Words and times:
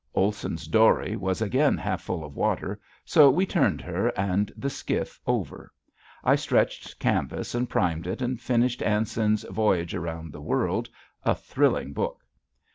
Olson's 0.15 0.65
dory 0.65 1.15
was 1.15 1.43
again 1.43 1.77
half 1.77 2.01
full 2.01 2.25
of 2.25 2.35
water 2.35 2.79
so 3.05 3.29
we 3.29 3.45
turned 3.45 3.81
her 3.81 4.07
and 4.17 4.51
the 4.57 4.67
skiff 4.67 5.19
over. 5.27 5.71
I 6.23 6.33
stretched 6.35 6.97
canvass 6.97 7.53
and 7.53 7.69
primed 7.69 8.07
it 8.07 8.19
and 8.19 8.41
finished 8.41 8.81
Anson's 8.81 9.43
"Voyage 9.43 9.93
Around 9.93 10.31
the 10.33 10.41
World" 10.41 10.89
a 11.23 11.35
thrilling 11.35 11.93
book. 11.93 12.21